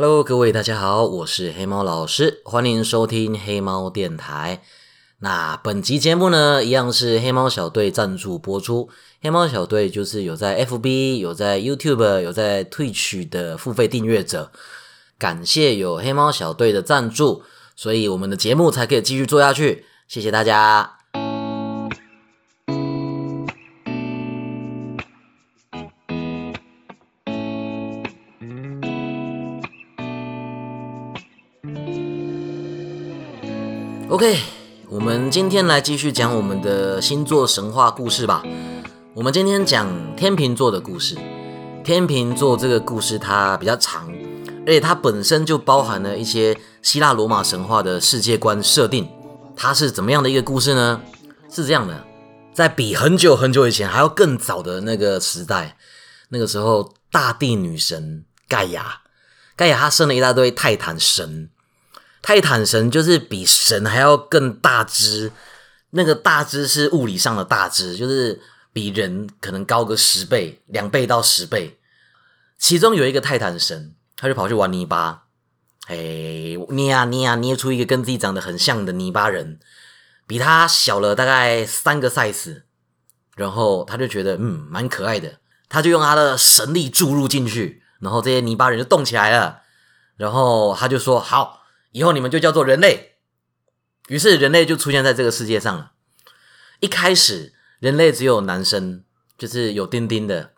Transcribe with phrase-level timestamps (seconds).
[0.00, 4.62] Hello，各位大家好，我是黑猫老师，欢迎收听黑猫电台。
[5.18, 8.88] 那本集节目呢，一样是黑猫小队赞助播出。
[9.20, 14.52] 黑猫小队就是有在 FB、有在 YouTube、有在 Twitch 的付费订阅者，
[15.18, 17.42] 感谢有黑猫小队的赞助，
[17.74, 19.84] 所以我们的节目才可以继续做下去。
[20.06, 20.97] 谢谢大家。
[34.18, 34.40] OK，
[34.88, 38.42] 我们今天来继续讲我们的星座神话故事吧。
[39.14, 39.86] 我们今天讲
[40.16, 41.16] 天秤座的故事。
[41.84, 44.12] 天秤座这个故事它比较长，
[44.66, 49.08] 而且它本身就包含了一些希腊罗马神话的世界观设定。
[49.54, 51.00] 它是怎么样的一个故事呢？
[51.48, 52.04] 是这样的，
[52.52, 55.76] 在比很久很久以前还要更早的那个时代，
[56.30, 59.02] 那个时候大地女神盖亚，
[59.54, 61.50] 盖亚她生了一大堆泰坦神。
[62.28, 65.32] 泰坦神就是比神还要更大只，
[65.92, 68.38] 那个大只是物理上的大只，就是
[68.70, 71.78] 比人可能高个十倍、两倍到十倍。
[72.58, 75.22] 其中有一个泰坦神，他就跑去玩泥巴，
[75.86, 75.96] 哎，
[76.68, 79.58] 捏啊捏啊捏出一个跟自己长得很像的泥巴人，
[80.26, 82.60] 比他小了大概三个 size，
[83.36, 85.38] 然后他就觉得嗯蛮可爱的，
[85.70, 89.62] 他就用他的神力注入进去，然后这些泥巴人就动起来了，
[90.18, 91.57] 然后他就说好。
[91.98, 93.16] 以后你们就叫做人类，
[94.06, 95.94] 于是人类就出现在这个世界上了。
[96.78, 99.02] 一开始，人类只有男生，
[99.36, 100.52] 就是有丁丁的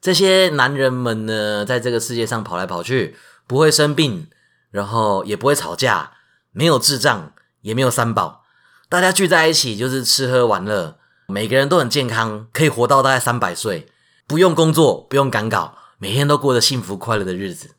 [0.00, 3.16] 这些男人们呢，在这个世界上跑来跑去，
[3.48, 4.30] 不会生病，
[4.70, 6.12] 然后也不会吵架，
[6.52, 7.32] 没有智障，
[7.62, 8.44] 也没有三宝，
[8.88, 13.88] 大家聚在一起就是吃喝玩乐，每个人都很健康，可以活到大概三百岁，
[14.28, 17.74] 不用工作，不用赶稿，每天都过着幸福快乐的日子，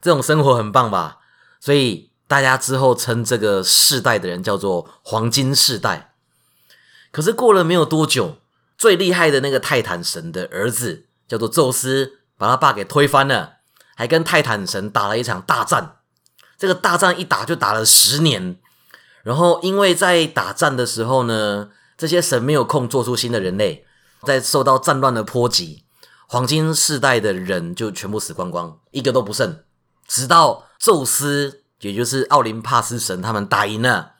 [0.00, 1.18] 这种生活很棒吧？
[1.60, 2.10] 所以。
[2.32, 6.14] 大家之后称这个世代的人叫做黄金世代。
[7.10, 8.38] 可是过了没有多久，
[8.78, 13.56] 最厉害的那个泰坦神的儿子叫做宙斯，把他爸给推翻了，
[13.96, 15.96] 还跟泰坦神打了一场大战。
[16.56, 18.56] 这个大战一打就打了十年。
[19.22, 23.84] 然后因为在打战的时候呢，这些神没有空做出新的人类，
[24.22, 25.84] 在受到战乱的波及，
[26.26, 29.58] 黄金世代的人就全部死光光，一个都不剩。
[30.08, 31.58] 直到宙斯。
[31.82, 34.12] 也就是奥林帕斯神他们打赢了，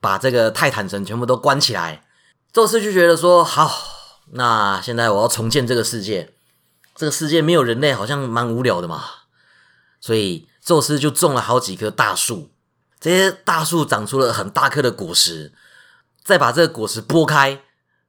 [0.00, 2.04] 把这个泰坦神全部都关起来。
[2.52, 3.70] 宙斯就觉得说：“好，
[4.32, 6.34] 那现在我要重建这个世界。
[6.94, 9.02] 这个世界没有人类，好像蛮无聊的嘛。
[9.98, 12.50] 所以宙斯就种了好几棵大树，
[13.00, 15.54] 这些大树长出了很大颗的果实，
[16.22, 17.62] 再把这个果实剥开，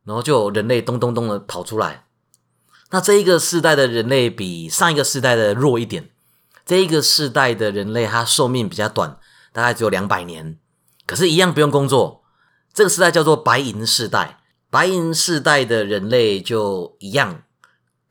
[0.03, 2.05] 然后就有人类咚咚咚的跑出来。
[2.89, 6.09] 那这一个世代的人类比上一个世代的弱一点。”
[6.67, 9.17] 这一个世代的人类，他寿命比较短，
[9.53, 10.59] 大概只有两百年，
[11.05, 12.25] 可是，一样不用工作。
[12.73, 17.43] 这个时代叫做白银世代，白银世代的人类就一样，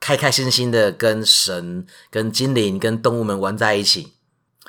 [0.01, 4.15] 开开心心的跟神、跟精灵、跟动物们玩在一起。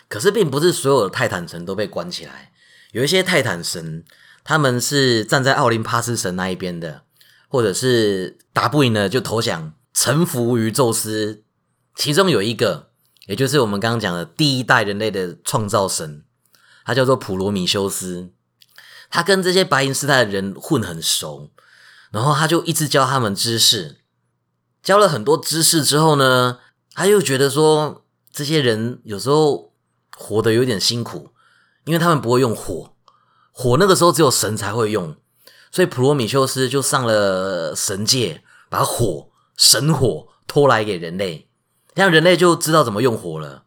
[0.10, 2.52] 可是，并不是所有的泰坦神都被关起来，
[2.92, 4.04] 有一些泰坦神，
[4.44, 7.04] 他们是站在奥林帕斯神那一边的，
[7.48, 11.46] 或者是打不赢了就投降，臣服于宙斯。
[11.96, 12.87] 其中有一个。
[13.28, 16.24] 也就是我们刚刚讲的第一代人类的创造神，
[16.84, 18.32] 他叫做普罗米修斯。
[19.10, 21.52] 他跟这些白银时代的人混很熟，
[22.12, 24.00] 然后他就一直教他们知识。
[24.82, 26.60] 教了很多知识之后呢，
[26.94, 29.74] 他又觉得说，这些人有时候
[30.16, 31.30] 活得有点辛苦，
[31.86, 32.94] 因为他们不会用火，
[33.52, 35.16] 火那个时候只有神才会用，
[35.72, 41.47] 所以普罗米修斯就上了神界，把火神火偷来给人类。
[41.98, 43.64] 这样人类就知道怎么用火了。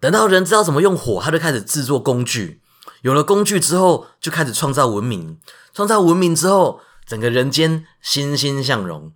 [0.00, 2.60] 等到人知道怎么用火，他就开始制作工具。
[3.00, 5.40] 有了工具之后，就开始创造文明。
[5.72, 9.14] 创造文明之后，整个人间欣欣向荣，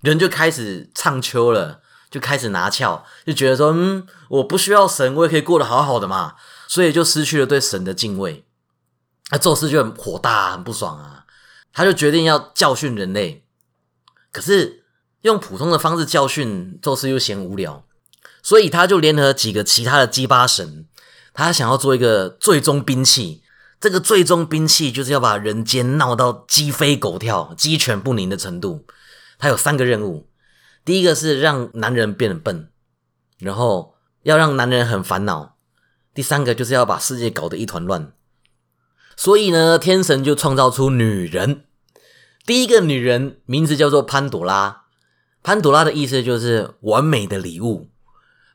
[0.00, 8.46] 人就开始唱秋了，就开始拿翘，就觉得说：“嗯，我不需要神，我也可以过得好好的嘛。”所以就失去了对神的敬畏。
[9.30, 11.26] 那宙斯就很火大，很不爽啊，
[11.74, 13.44] 他就决定要教训人类。
[14.32, 14.81] 可是。
[15.22, 17.84] 用普通的方式教训宙斯又嫌无聊，
[18.42, 20.86] 所以他就联合几个其他的鸡巴神，
[21.32, 23.42] 他想要做一个最终兵器。
[23.80, 28.86] 这个最终兵器就是要把人间闹到鸡飞狗跳、鸡犬不宁的程度。
[29.38, 30.28] 他有三个任务：
[30.84, 32.68] 第一个是让男人变得笨，
[33.38, 35.56] 然后要让男人很烦恼；
[36.14, 38.12] 第三个就是要把世界搞得一团乱。
[39.16, 41.64] 所以呢，天神就创造出女人。
[42.46, 44.81] 第一个女人名字叫做潘朵拉。
[45.42, 47.88] 潘朵拉的意思就是完美的礼物。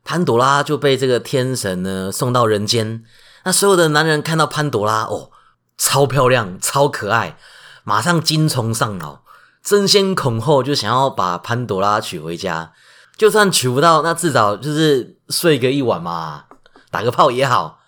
[0.04, 3.04] 潘朵拉就被这个天神呢送到人间。
[3.44, 5.32] 那所有的男人看到潘朵拉，哦，
[5.78, 7.38] 超漂亮，超可爱，
[7.84, 9.24] 马上精虫上脑，
[9.62, 12.74] 争先恐后就想要把潘朵拉娶回家。
[13.18, 16.46] 就算娶不到，那至少就是睡个一晚嘛，
[16.92, 17.80] 打个炮也好。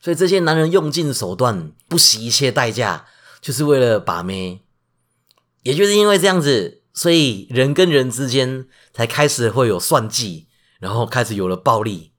[0.00, 3.04] 所以这些男人用尽手段，不惜一切代价，
[3.40, 4.62] 就是为了把妹。
[5.64, 10.48] 也就是因为这样子，所以人跟人之间才开始会有算计，
[10.80, 12.12] 然后开始有了暴力。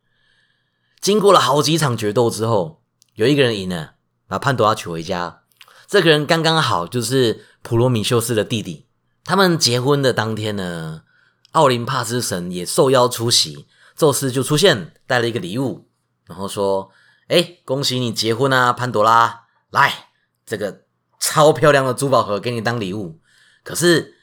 [1.01, 2.81] 经过了好几场决斗之后，
[3.15, 3.95] 有一个人赢了，
[4.25, 5.41] 把潘多拉娶回家。
[5.85, 8.87] 这个人刚刚好就是普罗米修斯的弟弟。
[9.25, 11.01] 他们结婚的当天呢，
[11.51, 13.67] 奥林帕斯神也受邀出席，
[13.97, 15.89] 宙斯就出现，带了一个礼物，
[16.25, 16.89] 然后说。
[17.27, 19.41] 哎，恭喜你结婚啊，潘朵拉！
[19.71, 20.07] 来，
[20.45, 20.85] 这个
[21.19, 23.19] 超漂亮的珠宝盒给你当礼物。
[23.63, 24.15] 可是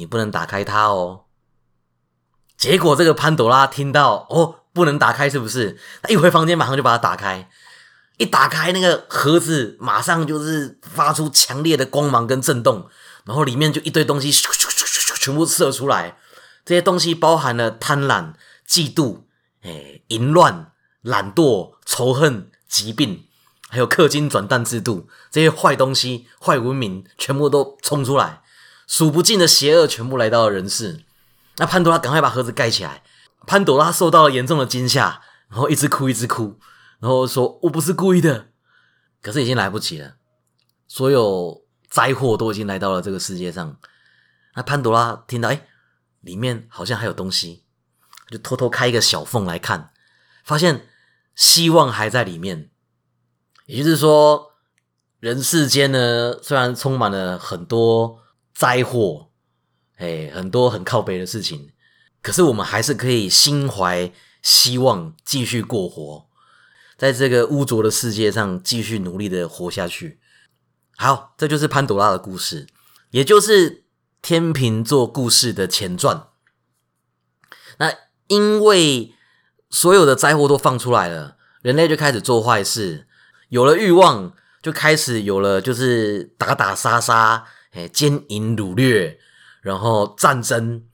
[0.00, 1.26] 你不能打开它哦。
[2.56, 5.78] 结果这个潘朵拉听到哦，不能打开，是不是？
[6.00, 7.50] 他一回房间，马上就把它打开。
[8.16, 12.88] 一打开那个盒子，马上就是发出强烈的光芒跟震动，
[13.26, 16.16] 然后里面就一堆东西咻咻咻咻全部射出来。
[16.64, 18.32] 这些东西包含了贪婪、
[18.66, 19.24] 嫉妒、
[19.60, 22.50] 哎淫乱、懒惰、仇恨。
[22.70, 23.26] 疾病，
[23.68, 28.42] 还有氪金转蛋制度，这些坏东西、坏文明，全部都冲出来，
[28.90, 31.04] 数不尽的邪恶全部来到了人世。
[31.58, 33.04] 那潘多拉赶快把盒子盖起来。
[33.46, 36.58] 潘朵拉受到了严重的惊吓，然后一直哭，一直哭，
[36.98, 38.48] 然后说：“我不是故意的。”
[39.22, 40.16] 可是已经来不及了，
[40.88, 43.76] 所有灾祸都已经来到了这个世界上。
[44.56, 45.68] 那潘朵拉听到，哎，
[46.20, 47.62] 里面好像还有东西，
[48.28, 49.92] 就偷偷开一个小缝来看，
[50.44, 50.88] 发现。
[51.36, 52.70] 希望还在里面，
[53.64, 54.50] 也就是说，
[55.20, 58.18] 人世间呢，虽然充满了很多
[58.60, 59.30] 灾祸，
[59.96, 61.70] 哎，很多很靠北的事情，
[62.20, 64.12] 可是我们还是可以心怀
[64.42, 66.26] 希望，继续过活，
[66.98, 70.20] 在这个污浊的世界上继续努力的活下去。
[70.98, 72.66] 好，这就是潘朵拉的故事，
[73.12, 73.84] 也就是
[74.20, 76.28] 天秤座故事的前传。
[77.78, 77.94] 那
[78.26, 79.14] 因为。
[79.72, 83.06] 所有的灾祸都放出来了，人类就开始做坏事，
[83.50, 89.18] 有了欲望，就开始有了就是打打杀杀，哎，奸淫掳掠，
[89.62, 90.84] 然后战争，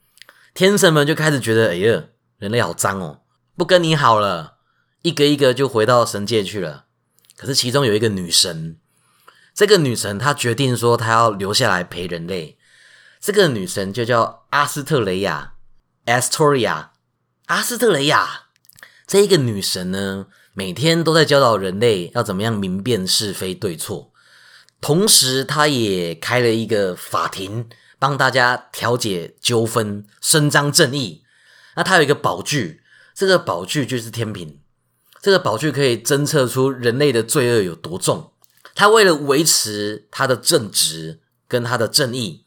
[0.52, 2.04] 天神们就开始觉得，哎呀，
[2.38, 3.22] 人类好脏哦，
[3.56, 4.56] 不跟你好了，
[5.02, 6.84] 一个一个就回到神界去了。
[7.36, 8.78] 可是其中有一个女神，
[9.54, 12.58] 这个女神她决定说，她要留下来陪人类。
[13.20, 15.54] 这个女神就叫阿斯特雷亚
[16.04, 16.88] （Astoria），
[17.46, 18.42] 阿斯特雷亚。
[19.06, 24.12] 这一个女神呢，每天都在教导人类要怎么样明辨是非对错，
[24.80, 27.68] 同时他也开了一个法庭，
[27.98, 31.24] 帮大家调解纠纷、伸张正义。
[31.74, 32.82] 那他有一个宝具，
[33.14, 34.60] 这个宝具就是天平，
[35.20, 38.32] 这个宝具可以侦测出人类的罪恶有多重。
[38.74, 42.44] 他为了维持他的正直跟他的正义，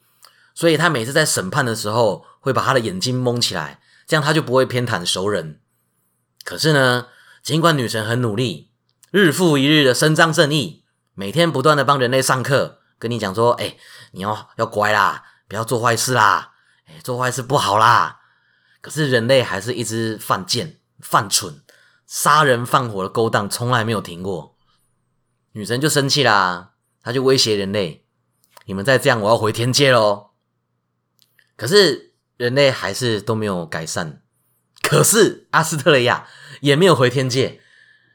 [0.53, 5.59] 所以他每次在审判的时候会把他的眼睛蒙起来，这样他就不会偏袒熟人。
[6.43, 7.07] 可是呢，
[7.41, 8.69] 尽管女神很努力，
[9.11, 10.78] 日复一日的伸张正义，
[11.19, 13.75] 每天不断的帮人类上课，跟你讲说：“哎，
[14.13, 16.53] 你要要乖啦，不要做坏事啦，
[16.85, 18.21] 哎，做坏事不好啦。”
[18.79, 21.61] 可是人类还是一直犯贱、犯蠢、
[22.07, 24.55] 杀人放火的勾当，从来没有停过。
[25.51, 28.05] 女神就生气啦，她就威胁人类
[28.63, 30.29] ：“你们再这样，我要回天界喽！”
[31.57, 34.21] 可是人类还是都没有改善。
[34.81, 36.25] 可是阿斯特雷亚
[36.61, 37.59] 也没有回天界，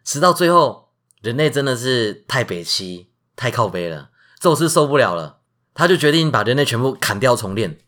[0.02, 0.83] 直到最后，
[1.24, 5.40] 人类真的是太北七、太靠背了，宙斯受不了了，
[5.72, 7.78] 他就决定把人类全部砍掉重练，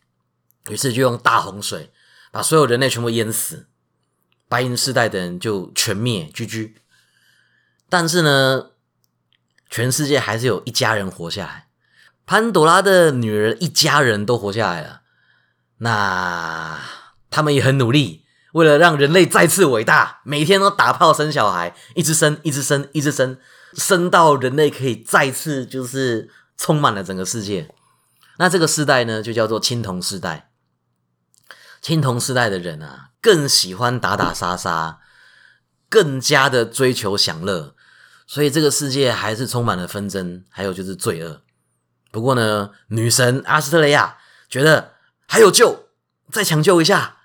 [0.71, 1.91] 于是就用大洪水
[2.31, 3.67] 把所有人类全部淹死，
[4.49, 6.77] 白银世代的人就全灭，居居。
[7.87, 8.71] 但是呢，
[9.69, 11.67] 全世界还是有一家人活下来，
[12.25, 15.01] 潘朵拉的女儿一家人都活下来了，
[15.77, 16.79] 那
[17.29, 18.23] 他们也很努力。
[18.53, 23.37] 为了让人类再次伟大，每天都打炮生小孩，一直生，一直生，一直生，
[23.73, 27.69] 生到人类可以再次就是充满了整个世界。
[28.37, 30.49] 那这个时代呢，就叫做青铜时代。
[31.81, 34.99] 青铜时代的人啊，更喜欢打打杀杀，
[35.89, 37.75] 更加的追求享乐，
[38.25, 41.41] 所以这个世界还是充满了纷争，还有就是罪恶。
[42.11, 44.17] 不过呢，女神阿斯特雷亚
[44.49, 44.93] 觉得
[45.27, 45.89] 还有救，
[46.31, 47.16] 再抢救一下。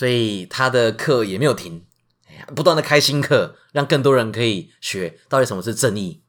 [0.00, 1.84] 所以他的课也没有停，
[2.56, 6.22] 不断的开新课，让更多人可以学到底什么是正义。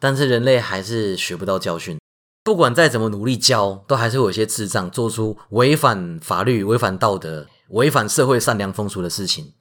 [0.00, 2.00] 但是人类还是学不到教训，
[2.42, 9.54] 不管再怎么努力教，都还是有些智障做出违反法律、违反道德、违反社会善良风俗的事情。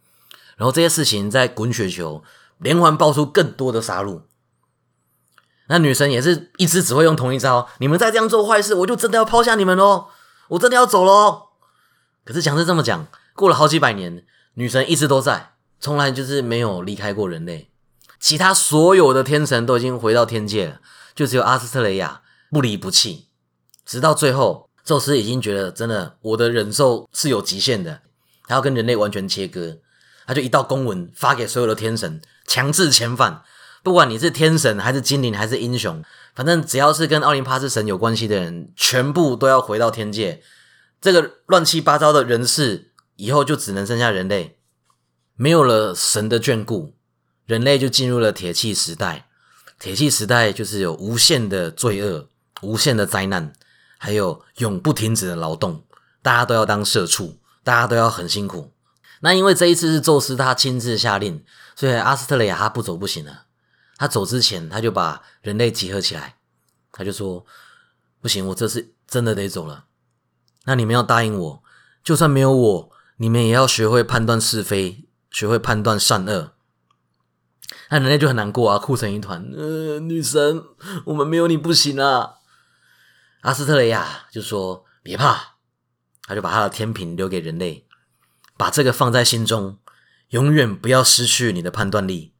[0.57, 2.23] 然后这些事情在滚雪球，
[2.57, 4.23] 连环爆出更多的杀戮。
[5.67, 10.07] 那女神也是一直只会用同一招，你们再这样做坏事，我就真的要抛下你们喽，
[10.47, 11.49] 我真的要走喽。
[12.25, 13.07] 可是讲是这么讲，
[13.39, 17.71] 过了好几百年，女神一直都在，从来就是没有离开过人类。
[18.19, 20.81] 其他所有的天神都已经回到天界了，
[21.15, 23.27] 就只有阿斯特雷亚不离不弃，
[23.85, 28.01] 直到最后，宙斯已经觉得真的我的忍受是有极限的，
[28.45, 29.77] 他要跟人类完全切割，
[30.27, 33.43] 他就一道公文发给所有的天神，强制遣返。
[33.81, 36.03] 不管你是天神还是精灵还是英雄，
[36.35, 40.43] 反正只要是跟奥林帕斯神有关系的人，全部都要回到天界。
[40.99, 42.88] 这个乱七八糟的人事，
[43.19, 44.57] 以后就只能剩下人类，
[45.35, 46.95] 没有了神的眷顾，
[47.45, 49.27] 人类就进入了铁器时代。
[49.77, 52.29] 铁器时代就是有无限的罪恶、
[52.61, 53.51] 无限的灾难，
[53.97, 55.83] 还有永不停止的劳动，
[56.21, 58.71] 大家都要当社畜，大家都要很辛苦。
[59.19, 61.43] 那因为这一次是宙斯他亲自下令，
[61.75, 63.47] 所以阿斯特雷亚他不走不行了。
[63.97, 66.37] 他走之前，他就把人类集合起来，
[66.93, 67.45] 他就说
[68.21, 69.87] ：“不行，我这次真的得走了。
[70.63, 71.63] 那你们要答应我，
[72.01, 76.53] 就算没有我，你们也要学会判断是非，学会判断善恶。”
[77.91, 79.51] 那人类就很难过啊，哭成一团。
[79.55, 80.63] 呃，女神，
[81.05, 82.35] 我们没有你不行啊。
[83.41, 85.55] 阿斯特雷亚就说：“别怕。”
[86.27, 87.85] 他就把他的天平留给人类，
[88.55, 89.79] 把这个放在心中，
[90.29, 92.33] 永远不要失去你的判断力。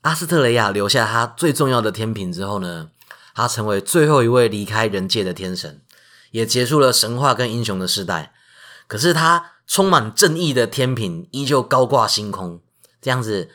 [0.00, 2.90] 阿斯特雷亚留下他最重要的天平之后呢，
[3.34, 5.82] 他成为最后一位离开人界的天神，
[6.30, 8.32] 也结束了神话跟英雄的时代。
[8.86, 12.60] 可是他充满正义的天平依旧高挂星空，
[13.02, 13.50] 这样子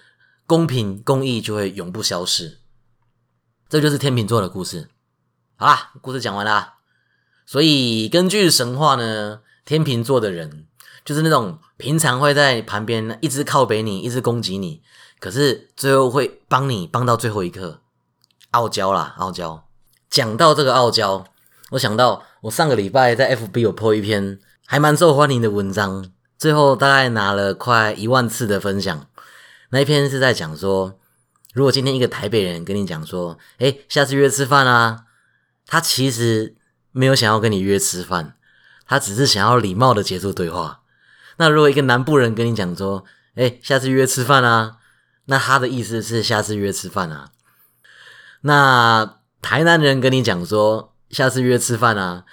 [0.46, 2.60] 公平公义就会永不消失。
[3.68, 4.90] 这就是天秤座的故事。
[5.56, 6.76] 好啦，故事讲完啦。
[7.46, 10.68] 所以根据神话呢，天秤座的人
[11.04, 14.84] 就是那种平常会在旁边一直靠北你，一直攻击你。
[15.20, 17.82] 可是最后会帮你帮到最后一刻，
[18.52, 19.66] 傲娇啦，傲娇。
[20.10, 21.26] 讲到这个傲娇，
[21.72, 24.40] 我想到我上个礼拜在 FB 有 po 一篇
[24.74, 29.06] 还蛮受欢迎的文章，最后大概拿了快一万次的分享。
[29.70, 31.00] 那一篇是在讲说，
[31.54, 35.04] 如果今天一个台北人跟你讲说，哎，下次约吃饭啊，
[35.68, 36.56] 他其实
[36.92, 38.36] 没有想要跟你约吃饭，
[38.88, 40.82] 他只是想要礼貌的结束对话。
[41.38, 44.78] 那如果一个南部人跟你讲说，哎，下次约吃饭啊？
[45.26, 47.30] 那他的意思是下次约吃饭啊？
[48.42, 52.26] 那台南人跟你讲说下次约吃饭啊？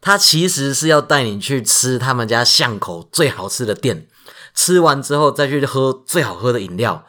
[0.00, 4.06] 他其实是要带你去吃他们家巷口最好吃的店，
[4.54, 7.04] 吃完之后再去喝最好喝的饮料，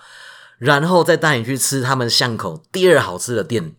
[0.58, 3.76] 然后再带你去吃他们巷口第二好吃的店，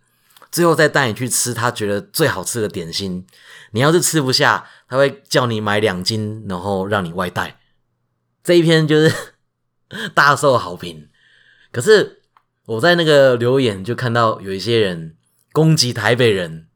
[0.52, 3.26] 最后再带你去吃他觉得最好吃的点心。
[3.73, 7.61] 你要是吃不下，他会叫你买两斤，然后让你外带。
[8.43, 9.14] 这一篇就是
[10.14, 11.09] 大受好评。
[11.71, 12.23] 可是
[12.67, 15.17] 我在那个留言就看到有一些人
[15.52, 16.67] 攻击台北人，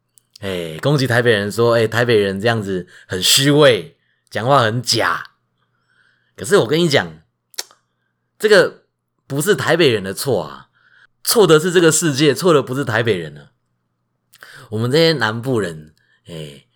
[0.40, 3.96] 哎，攻击台北人说，哎，台北人这样子很虚伪，
[4.28, 5.30] 讲话很假。
[6.36, 7.22] 可是我跟你讲，
[8.38, 8.84] 这个
[9.26, 10.68] 不是台北人的错啊，
[11.22, 13.48] 错的是这个世界，错的不是台北人呢。
[14.70, 15.94] 我们这些南部人，
[16.26, 16.66] 哎，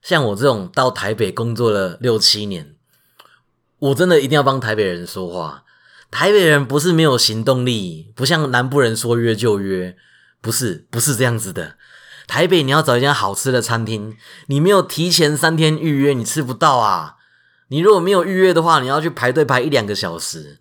[0.00, 2.76] 像我这种到台北工作了六七年，
[3.78, 5.64] 我真的一定要帮台北人说话。
[6.10, 9.94] 台北人不是没有行动力，不像南部人说约就约，
[10.40, 11.76] 不是不是这样子的。
[12.28, 14.16] 台北你要找一家好吃的餐厅，
[14.46, 17.16] 你没有提前三天预约，你吃不到啊。
[17.70, 20.60] 你如果没有预约的话，你要去排队排一两个小时。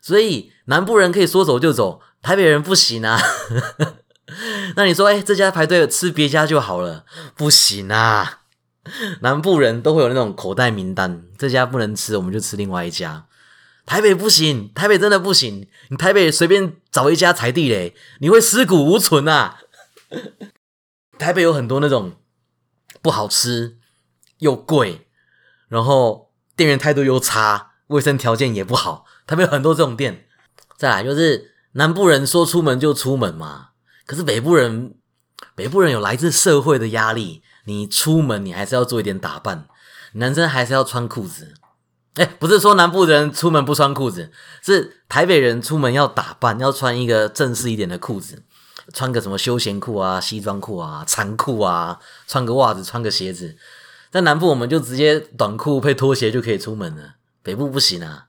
[0.00, 3.20] 所以南部人可以说走就走，台北人不行啊。
[4.76, 8.38] 那你说，哎，这家排队吃别家就好了，不行啊。
[9.20, 13.26] 南部人都会有那种口袋名单，这家不能吃，我们就吃另外一家。
[13.84, 15.68] 台北不行，台北真的不行。
[15.88, 19.58] 你台北随便找一家踩地雷，你会尸骨无存啊！
[21.20, 22.14] 台北有很多那种
[23.02, 23.78] 不好吃
[24.38, 25.06] 又贵，
[25.68, 29.04] 然后店员态度又差，卫生条件也不好。
[29.26, 30.26] 台北有很多这种店。
[30.76, 33.68] 再来就是南部人说出门就出门嘛，
[34.06, 34.94] 可是北部人，
[35.54, 39.68] 北部人有来自社会的压力，你出门你还是要做一点打扮，
[40.14, 41.52] 男生还是要穿裤子。
[42.14, 48.42] 哎，不是说南部人出门不穿裤子，是台北人出门要打扮，要穿一个正式一点的裤子，
[48.92, 53.56] 穿个什么休闲裤啊、西装裤啊、长裤啊，穿个袜子、穿个鞋子。
[54.10, 58.26] 在南部我们就直接短裤配拖鞋就可以出门了，北部不行啊。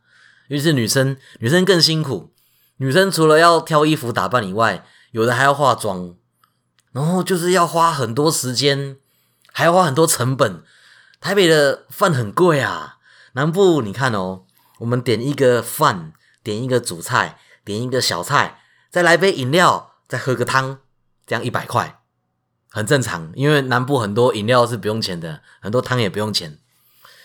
[0.48, 2.32] 于是女生，女生更辛苦，
[2.78, 6.16] 女生除了要挑衣服打扮以外，有的还要化妆，
[6.92, 8.98] 然后就是要花很多时间，
[9.52, 10.64] 还要花很多成本。
[11.20, 12.98] 台北的饭很贵啊。
[13.34, 14.44] 南部你看哦，
[14.80, 16.12] 我们点一个饭
[16.44, 20.80] 点一个主菜，点一个小菜，再来杯饮料，再喝个汤，
[21.26, 22.02] 这样一百块，
[22.70, 23.32] 很正常。
[23.34, 26.60] 因为南部很多饮料是不用钱的，很多汤也不用钱。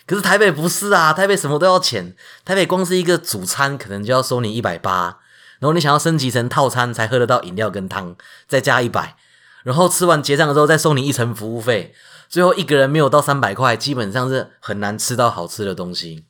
[0.07, 2.14] 可是台北不是啊，台北什么都要钱。
[2.45, 5.19] 台北光是一个主餐可能就要收你一百八，
[5.59, 8.14] 然后你想要升级成套餐才喝得到饮料跟汤，
[8.47, 9.16] 再加一百，
[9.64, 11.93] 然后吃完结账的时候再收你一层服务费，
[12.28, 16.26] 最后一个人没有到三百块，基本上是很难吃到好吃的东西。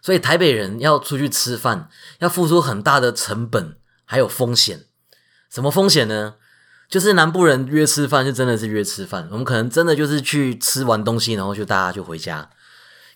[0.00, 1.88] 所以台北人要出去吃饭，
[2.20, 4.84] 要付出很大的成本，还有风险。
[5.52, 6.36] 什么风险呢？
[6.88, 9.28] 就是南部人约吃饭，就真的是约吃饭。
[9.30, 12.48] 我们可能真的就是去吃完东西，然后就大家就回家。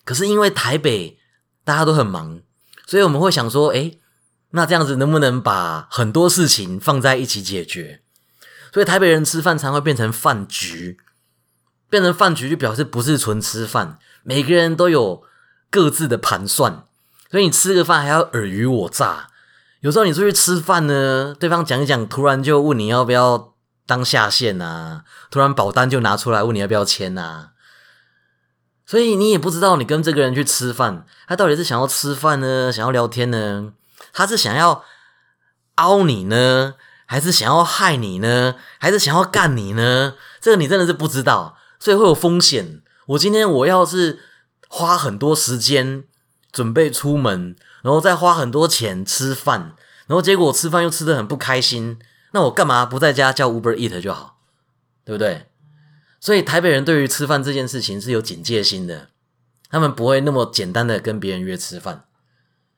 [0.03, 1.17] 可是因为台北
[1.63, 2.41] 大家都很忙，
[2.85, 3.99] 所以我们会想说，诶，
[4.51, 8.01] 那这样子能不能把很多事情放在一起解决？
[8.71, 10.99] 所以台北人吃饭才会变成饭局，
[11.89, 15.23] 变成饭局就表示不是纯吃饭，每个人都有。
[15.69, 16.85] 各自的盘算，
[17.29, 19.27] 所以你吃个饭还要尔虞我诈。
[19.81, 23.53] 有时候你出去吃饭呢，对方讲一讲，突然就问你要不要
[23.85, 27.51] 当下线啊，突然保单就拿出来问你要不要签啊。
[28.85, 33.73] 所以你也不知道你跟这个人去吃饭，他到底是想要吃饭呢，想要聊天呢，
[34.13, 34.83] 他是想要
[35.75, 40.13] 凹你呢，还是想要害你呢，还是想要干你呢？
[40.39, 42.81] 这个你真的是不知道，所以会有风险。
[43.07, 44.19] 我今天我要是。
[44.69, 46.03] 花很多时间
[46.51, 49.75] 准备出门，然后再花很多钱吃饭，
[50.07, 51.99] 然后结果吃饭又吃的很不开心，
[52.31, 54.39] 那我干嘛不在家叫 Uber Eat 就好，
[55.05, 55.47] 对不对？
[56.19, 59.09] 所以台北人对于吃饭这件事情是有警戒心的，
[59.69, 62.05] 他们不会那么简单的跟别人约吃饭。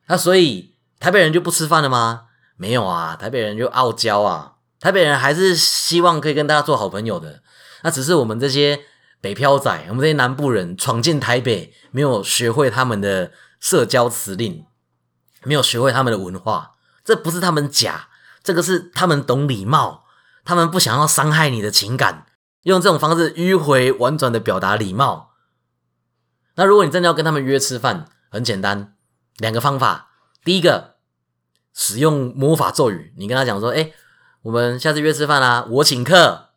[0.08, 2.26] 那所以台北人就不吃饭了吗？
[2.56, 7.42] 没有啊，台北人就傲娇啊，台北人还是希望可以跟大家做好朋友的。
[7.82, 8.80] 那只是我们这些。
[9.22, 14.64] 北漂仔，我们这些南部人闯进台北，没有学会他们的社交辞令，
[15.44, 16.72] 没有学会他们的文化。
[17.04, 18.08] 这不是他们假，
[18.42, 20.04] 这个是他们懂礼貌，
[20.44, 22.26] 他们不想要伤害你的情感，
[22.62, 25.30] 用这种方式迂回婉转的表达礼貌。
[26.56, 28.94] 那如果你真的要跟他们约吃饭，很简单，
[29.38, 30.10] 两个方法。
[30.44, 30.96] 第一个，
[31.72, 33.92] 使用魔法咒语，你跟他讲说：“哎，
[34.42, 36.50] 我们下次约吃饭啦，我请客。”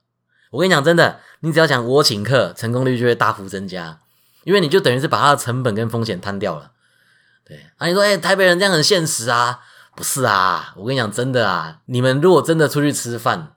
[0.51, 1.21] 我跟你讲，真的。
[1.39, 3.99] 你只要讲我请客，成功率就会大幅增加，
[4.43, 6.72] 因为你就等于是把它的成本跟风险摊掉了。
[7.45, 9.59] 对啊，你说哎，台北人这样很现实啊？
[9.95, 13.53] 不是啊，我跟你讲，真的啊，你们如果真的出去吃饭，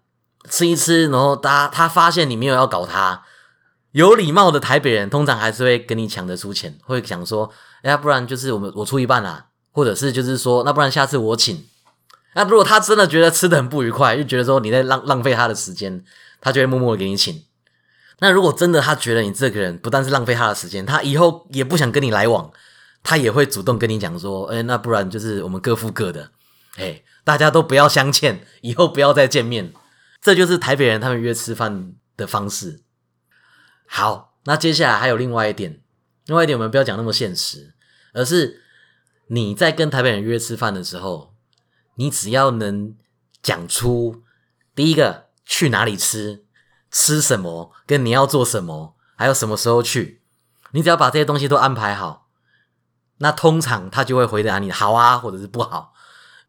[0.50, 3.22] 吃一吃，然后他他发现你没有要搞他，
[3.92, 7.50] 有礼貌的台北人通常还是会跟你抢着出钱，会想说，
[7.82, 11.66] 哎，不然就是我们我出一半啦，或者是就是说，那不然下次我请。
[12.34, 16.04] 那如果他真的觉得吃的很不愉快，就觉得说你在浪浪费他的时间，
[16.42, 17.44] 他就会默默的给你请。
[18.18, 22.50] 那如果真的他觉得你这个人不但是浪费他的时间，他以后也不想跟你来往，
[23.06, 26.32] 他也会主动跟你讲说，哎，那不然就是我们各付各的，
[26.74, 29.72] 哎，大家都不要相欠，以后不要再见面，
[30.20, 32.82] 这就是台北人他们约吃饭的方式。
[33.86, 35.80] 好，那接下来还有另外一点，
[36.26, 37.74] 另外一点我们不要讲那么现实，
[38.12, 38.62] 而是
[39.28, 41.32] 你在跟台北人约吃饭的时候，
[41.94, 42.96] 你只要能
[43.40, 44.24] 讲出
[44.74, 46.42] 第一个去哪里吃。
[46.88, 47.72] 吃什么？
[47.86, 48.96] 跟你要做什么？
[49.16, 50.22] 还有什么时候去？
[50.70, 52.25] 你只要把这些东西都安排好，
[53.18, 55.92] 那通常他就会回答你好啊，或者是不好。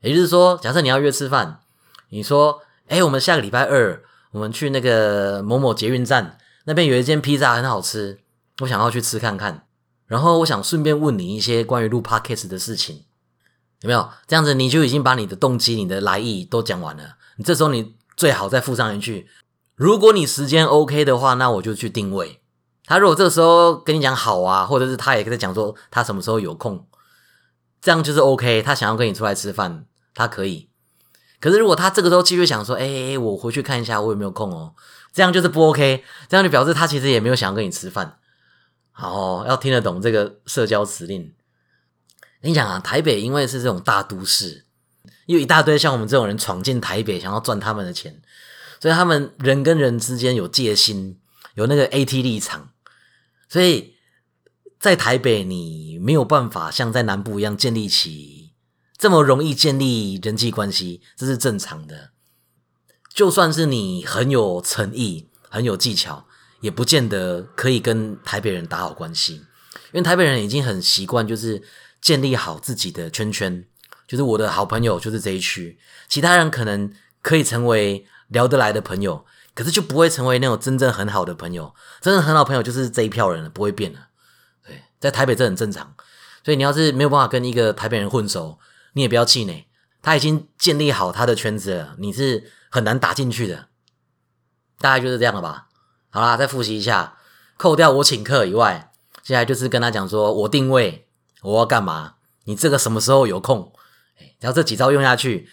[0.02, 1.60] 也就是说，假设你要约吃饭，
[2.10, 8.20] 你说：“哎，我们下个礼拜二，我们去那个某某捷运站那边有一间披萨很好吃，
[8.62, 9.66] 我想要去吃看看。
[10.06, 13.04] 然后我想顺便问你一些关于录 podcast 的事情，
[13.82, 14.10] 有没有？
[14.28, 17.18] 这样子你就已经把你的动机、你的来意都讲完了。
[17.38, 19.28] 你这时候你最好再附上一句。
[19.76, 22.40] 如果你时间 OK 的话，那我就去定位
[22.88, 22.98] 他。
[22.98, 26.88] 如果这个时候跟你讲好啊，或者是他也在讲说他什么时候有空，
[27.80, 28.64] 这样就是 OK。
[28.64, 30.70] 他想要跟你出来吃饭，他可以。
[31.40, 34.74] 可是如果他这个时候继续想说，哎，我回去看一下我有没有空哦，
[35.14, 36.04] 这样就是不 OK。
[36.28, 38.18] 这样就表示他其实也没有想要跟你吃饭。
[38.92, 41.34] 好，要听得懂这个社交辞令。
[42.42, 44.66] 你讲啊，台北因为是这种大都市，
[45.28, 48.22] 有一大堆像我们这种人闯进台北，想要赚他们的钱。
[48.80, 51.20] 所以他们人跟人之间有戒心，
[51.56, 52.70] 有那个 AT 立场，
[53.48, 53.96] 所以
[54.80, 58.54] 在台北你没有办法像在南部一样建立起
[58.98, 62.12] 这么容易建立人际关系，这是正常的。
[63.14, 66.28] 就算是你很有诚意、很有技巧，
[66.62, 69.36] 也不见得可以跟台北人打好关系，
[69.92, 71.64] 因为台北人已经很习惯，就是
[72.02, 73.66] 建立好自己的圈圈，
[74.08, 78.06] 就是我的好朋友就是这一区，其他人可能可以成为。
[78.30, 79.26] 聊得来的朋友，
[79.58, 81.74] 可是就不会成为那种真正很好的朋友。
[82.00, 84.00] 真正很好朋友就是这一票人了，不会变的。
[84.64, 85.96] 对，在台北这很正常。
[86.44, 88.60] 所以你要是没有办法跟一个台北人混熟，
[88.94, 89.66] 你也不要气馁，
[90.04, 93.70] 他已经建立好他的圈子了，你是很难打进去的。
[94.78, 95.70] 大概就是这样了吧。
[96.12, 97.18] 好啦，再复习一下，
[97.58, 98.92] 扣掉我请客以外，
[99.24, 101.08] 现在就是跟他讲说，我定位
[101.42, 103.74] 我要干嘛，你这个什么时候有空？
[104.40, 105.50] 然后这几招用下去，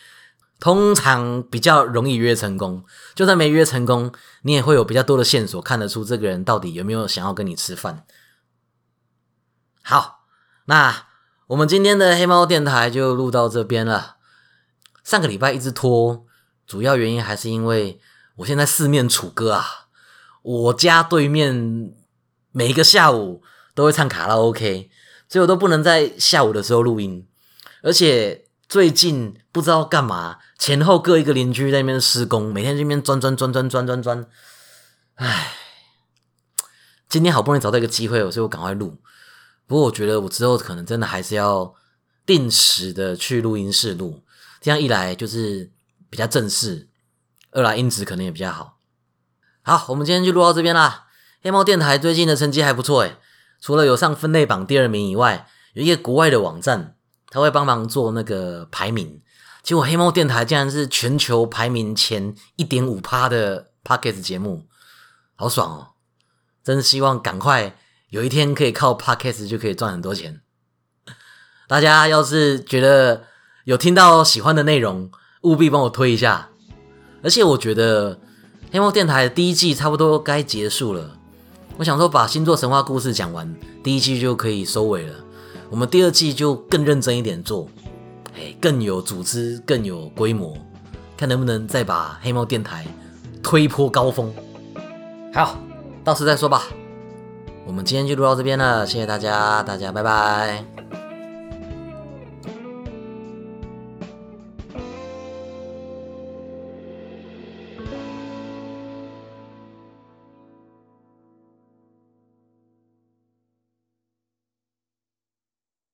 [0.60, 2.84] 通常比较容易约成功。
[3.14, 4.12] 就算没约成功，
[4.42, 8.04] 你也会有比较多的线索，看得出这个人到底有没有想要跟你吃饭。
[9.82, 10.24] 好，
[10.66, 11.06] 那
[11.48, 14.16] 我们今天的黑猫电台就录到这边了。
[15.02, 16.24] 上个礼拜一直拖，
[16.66, 18.00] 主要原因还是因为
[18.36, 19.88] 我现在四面楚歌啊。
[20.40, 21.92] 我家对面
[22.52, 23.42] 每一个下午
[23.74, 24.90] 都会唱卡拉 OK，
[25.28, 27.26] 所以我都不能在下午的时候录音。
[27.82, 34.26] 而且最近不知道干嘛，前后各一个邻居在那边施工，每天这边钻钻钻钻钻钻钻。
[35.16, 35.52] 唉，
[37.08, 38.98] 今天好不容易找到一个机会，所以我赶快录。
[39.66, 41.74] 不过我觉得我之后可能真的还是要
[42.26, 44.24] 定时的去录音室录，
[44.60, 45.70] 这样一来就是
[46.10, 46.88] 比较正式，
[47.52, 48.78] 二来音质可能也比较好。
[49.62, 51.06] 好，我们今天就录到这边啦。
[51.42, 53.18] 黑猫电台最近的成绩还不错诶，
[53.60, 56.96] 除了有上分类榜第二名以外，有一个国外的网站，
[57.34, 59.20] 他会帮忙做那个排名。
[59.64, 64.66] 结果黑猫电台竟然是全球排名前一点五趴的 Pocket 节目，
[65.34, 65.86] 好爽哦！
[66.62, 67.76] 真希望赶快
[68.10, 70.40] 有一天可以靠 Pocket 就可以赚很多钱。
[71.66, 73.24] 大家要是觉得
[73.64, 75.10] 有听到喜欢的内容，
[75.42, 76.50] 务必帮我推一下。
[77.22, 78.20] 而且我觉得。
[78.72, 81.16] 黑猫电台第一季差不多该结束了，
[81.76, 85.23] 我想说把星座神话故事讲完，第一季就可以收尾了。
[85.74, 87.66] 我们第二季就更认真一点做，
[88.36, 90.56] 哎，更有组织，更有规模，
[91.16, 92.86] 看能不能再把黑猫电台
[93.42, 94.32] 推坡高峰。
[95.34, 95.58] 好，
[96.04, 96.62] 到时再说吧。
[97.66, 100.73] 我们今天就录到这边了，谢谢大家，大家拜拜。